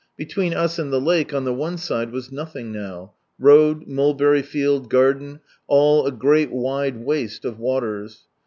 [0.17, 4.89] Between us and the lake, on the one side, was nothing now: road, mulberry field,
[4.89, 8.23] garden, all a great wide waste of waters.